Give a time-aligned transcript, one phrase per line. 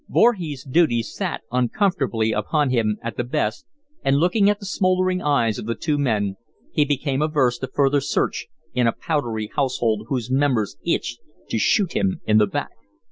[0.09, 3.67] Voorhees's duties sat uncomfortably upon him at the best,
[4.03, 6.37] and, looking at the smouldering eyes of the two men,
[6.73, 11.19] he became averse to further search in a powdery household whose members itched
[11.49, 12.71] to shoot him in the back.